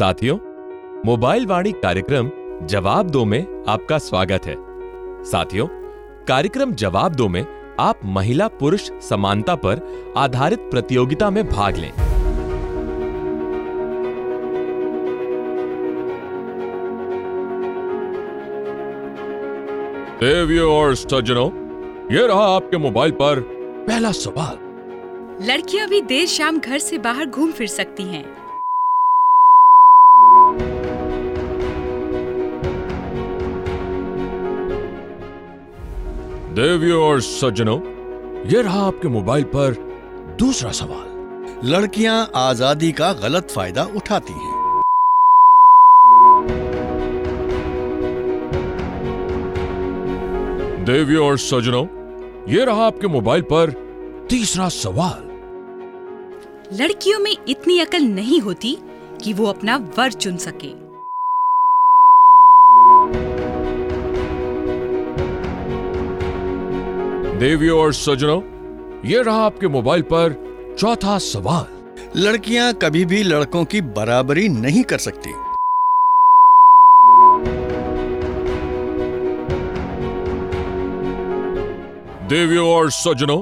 [0.00, 0.36] साथियों,
[1.06, 2.30] मोबाइल वाणी कार्यक्रम
[2.66, 4.54] जवाब दो में आपका स्वागत है।
[5.24, 5.66] साथियों,
[6.24, 7.46] कार्यक्रम जवाब दो में
[7.80, 9.82] आप महिला पुरुष समानता पर
[10.16, 11.92] आधारित प्रतियोगिता में भाग लें।
[20.20, 21.48] देवियों और सज्जनों,
[22.12, 23.40] ये रहा आपके मोबाइल पर
[23.88, 24.58] पहला सवाल।
[25.46, 28.49] लड़कियाँ भी देर शाम घर से बाहर घूम फिर सकती हैं।
[36.50, 37.78] देवियों और सज्जनों
[38.50, 39.74] ये रहा आपके मोबाइल पर
[40.38, 44.82] दूसरा सवाल। लड़कियाँ आज़ादी का गलत फ़ायदा उठाती हैं।
[50.84, 51.86] देवियों और सज्जनों
[52.52, 53.70] ये रहा आपके मोबाइल पर
[54.30, 55.22] तीसरा सवाल।
[56.82, 58.78] लड़कियों में इतनी अकल नहीं होती
[59.24, 60.89] कि वो अपना वर चुन सके।
[67.40, 68.40] देवियों और सज्जनों
[69.08, 70.32] ये रहा आपके मोबाइल पर
[70.78, 71.66] चौथा सवाल।
[72.16, 75.30] लड़कियाँ कभी भी लड़कों की बराबरी नहीं कर सकती।
[82.28, 83.40] देवियों और सज्जनों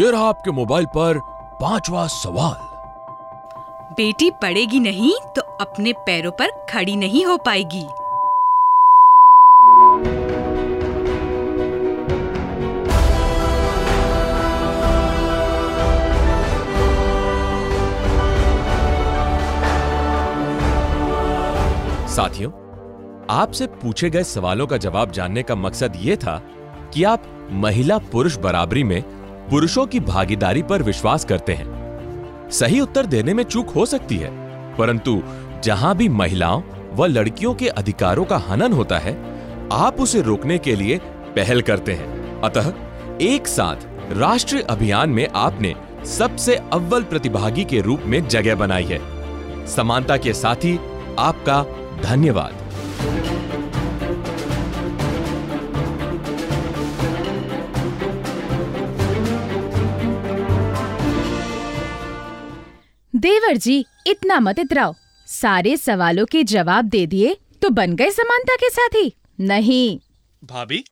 [0.00, 1.20] ये रहा आपके मोबाइल पर
[1.60, 2.56] पांचवा सवाल।
[3.94, 7.86] बेटी पढ़ेगी नहीं तो अपने पैरों पर खड़ी नहीं हो पाएगी।
[22.20, 22.50] साथियों,
[23.30, 26.36] आपसे पूछे गए सवालों का जवाब जानने का मकसद ये था
[26.94, 29.02] कि आप महिला पुरुष बराबरी में
[29.50, 34.30] पुरुषों की भागीदारी पर विश्वास करते हैं। सही उत्तर देने में चूक हो सकती है,
[34.76, 35.22] परंतु
[35.64, 36.62] जहाँ भी महिलाओं
[36.92, 39.16] व लड़कियों के अधिकारों का हनन होता है,
[39.72, 40.98] आप उसे रोकने के लिए
[41.36, 42.72] पहल करते हैं। अतः
[43.22, 45.74] एक साथ राष्ट्रीय अभियान में आपने
[46.08, 49.00] सबसे अव्वल प्रतिभागी के रूप में जगह बनाई है।
[49.66, 50.78] समानता के साथ ही
[51.18, 51.64] आपका
[52.02, 52.58] धन्यवाद।
[63.14, 64.94] देवर जी इतना मत इतराओ।
[65.28, 69.98] सारे सवालों के जवाब दे दिए तो बन गए समानता के साथी। नहीं।
[70.42, 70.84] भाभी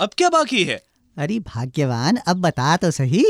[0.00, 0.82] अब क्या बाकी है?
[1.16, 3.24] अरे भाग्यवान अब बता तो सही।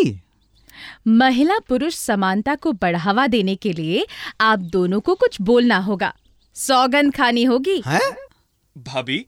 [1.06, 4.06] महिला पुरुष समानता को बढ़ावा देने के लिए
[4.40, 6.12] आप दोनों को कुछ बोलना होगा।
[6.54, 8.16] सौगंध खानी होगी। हैं?
[8.78, 9.26] भाभी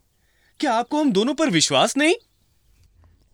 [0.59, 2.15] क्या आपको हम दोनों पर विश्वास नहीं?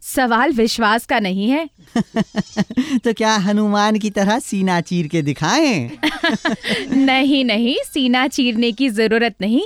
[0.02, 1.70] सवाल विश्वास का नहीं है।
[3.00, 5.98] तो क्या हनुमान की तरह सीना चीर के दिखाएँ?
[6.90, 9.62] नहीं नहीं सीना चीरने की ज़रूरत नहीं।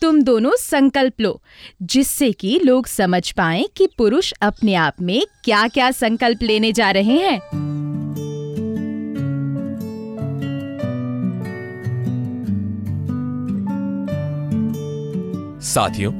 [0.00, 1.42] तुम दोनों संकल्प लो
[1.82, 6.90] जिससे कि लोग समझ पाएँ कि पुरुष अपने आप में क्या क्या संकल्प लेने जा
[6.90, 7.71] रहे हैं।
[15.62, 16.12] साथियों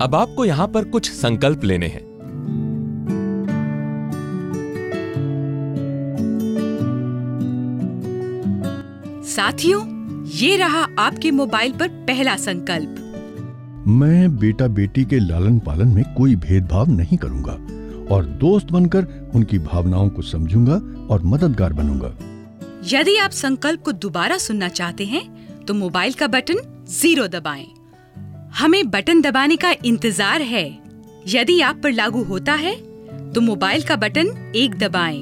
[0.00, 2.06] अब आपको यहाँ पर कुछ संकल्प लेने हैं।
[9.26, 9.84] साथियों
[10.34, 13.04] ये रहा आपके मोबाइल पर पहला संकल्प।
[13.88, 17.58] मैं बेटा बेटी के लालन पालन में कोई भेदभाव नहीं करूँगा
[18.14, 22.16] और दोस्त बनकर उनकी भावनाओं को समझूँगा और मददगार बनूँगा।
[22.90, 27.66] यदि आप संकल्प को दोबारा सुनना चाहते हैं तो मोबाइल का बटन ज़ीरो दबाएँ।
[28.52, 30.66] हमें बटन दबाने का इंतज़ार है
[31.28, 32.74] यदि आप पर लागू होता है
[33.32, 35.20] तो मोबाइल का बटन एक दबाएँ।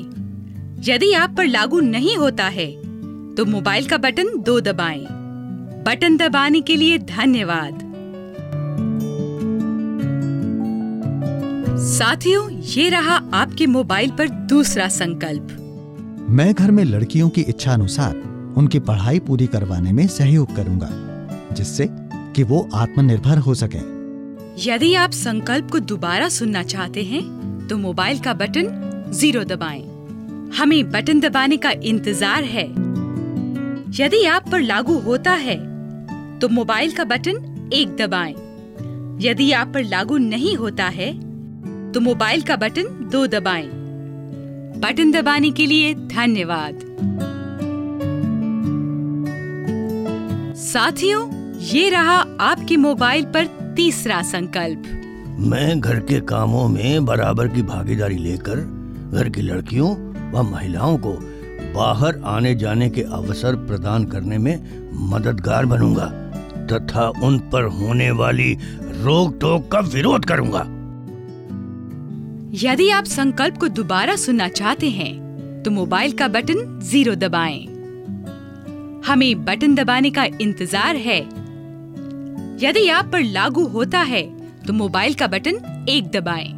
[0.84, 2.70] यदि आप पर लागू नहीं होता है
[3.34, 5.06] तो मोबाइल का बटन दो दबाएँ।
[5.86, 7.84] बटन दबाने के लिए धन्यवाद
[11.88, 15.56] साथियों, ये रहा आपके मोबाइल पर दूसरा संकल्प
[16.30, 18.14] मैं घर में लड़कियों की इच्छा अनुसार
[18.56, 20.88] उनकी पढ़ाई पूरी करवाने में सहयोग करूँगा,
[21.52, 21.88] जिससे
[22.36, 23.78] कि वो आत्मनिर्भर हो सके
[24.60, 27.22] यदि आप संकल्प को दोबारा सुनना चाहते हैं
[27.68, 28.66] तो मोबाइल का बटन
[29.12, 29.82] ज़ीरो दबाएँ।
[30.58, 32.64] हमें बटन दबाने का इंतज़ार है
[33.98, 35.56] यदि आप पर लागू होता है
[36.38, 38.34] तो मोबाइल का बटन एक दबाएँ।
[39.20, 41.12] यदि आप पर लागू नहीं होता है
[41.92, 43.68] तो मोबाइल का बटन दो दबाएँ।
[44.80, 46.84] बटन दबाने के लिए धन्यवाद
[50.58, 51.24] साथियों
[51.58, 54.82] ये रहा आपके मोबाइल पर तीसरा संकल्प।
[55.42, 58.60] मैं घर के कामों में बराबर की भागीदारी लेकर
[59.12, 59.90] घर की लड़कियों
[60.32, 61.12] व महिलाओं को
[61.74, 64.56] बाहर आने जाने के अवसर प्रदान करने में
[65.10, 66.06] मददगार बनूँगा
[66.72, 70.62] तथा उन पर होने वाली रोक टोक का विरोध करूँगा।
[72.62, 77.64] यदि आप संकल्प को दोबारा सुनना चाहते हैं तो मोबाइल का बटन ज़ीरो दबाएँ।
[79.06, 81.20] हमें बटन दबाने का इंतज़ार है।
[82.60, 84.22] यदि आप पर लागू होता है
[84.66, 86.48] तो मोबाइल का बटन एक दबाएँ।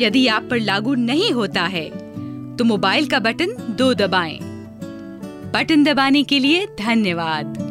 [0.00, 1.88] यदि आप पर लागू नहीं होता है
[2.56, 4.38] तो मोबाइल का बटन दो दबाएँ।
[5.54, 7.62] बटन दबाने के लिए धन्यवाद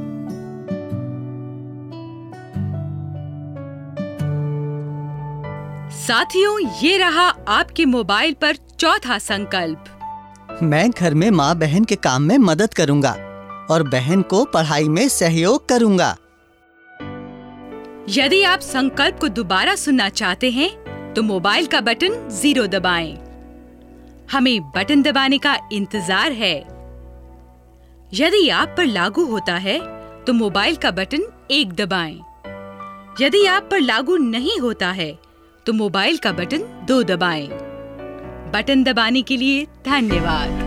[5.97, 12.21] साथियों, ये रहा आपके मोबाइल पर चौथा संकल्प मैं घर में माँ बहन के काम
[12.21, 13.11] में मदद करूँगा
[13.69, 16.15] और बहन को पढ़ाई में सहयोग करूँगा
[18.09, 23.13] यदि आप संकल्प को दोबारा सुनना चाहते हैं तो मोबाइल का बटन ज़ीरो दबाएँ।
[24.31, 26.55] हमें बटन दबाने का इंतज़ार है
[28.11, 29.79] यदि आप पर लागू होता है
[30.25, 32.19] तो मोबाइल का बटन एक दबाएँ।
[33.21, 35.11] यदि आप पर लागू नहीं होता है
[35.65, 37.47] तो मोबाइल का बटन दो दबाएँ।
[38.53, 40.62] बटन दबाने के लिए धन्यवाद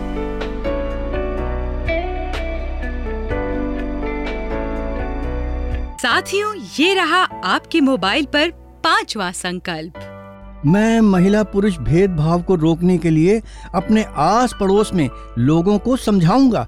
[6.07, 8.51] साथियों ये रहा आपके मोबाइल पर
[8.83, 13.41] पांचवा संकल्प। मैं महिला पुरुष भेदभाव को रोकने के लिए
[13.75, 16.67] अपने आस पड़ोस में लोगों को समझाऊँगा।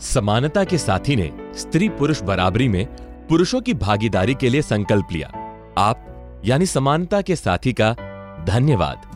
[0.00, 2.86] समानता के साथी ने स्त्री पुरुष बराबरी में
[3.28, 5.28] पुरुषों की भागीदारी के लिए संकल्प लिया।
[5.78, 7.92] आप यानी समानता के साथी का
[8.48, 9.10] धन्यवाद।